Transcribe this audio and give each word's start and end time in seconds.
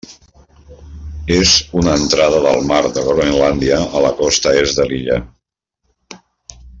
És 1.35 1.51
una 1.81 1.91
entrada 2.03 2.39
del 2.47 2.65
mar 2.71 2.79
de 2.97 3.03
Groenlàndia 3.11 3.77
a 3.99 4.05
la 4.07 4.13
costa 4.23 4.57
est 4.63 4.81
de 4.81 4.91
l'illa. 4.93 5.21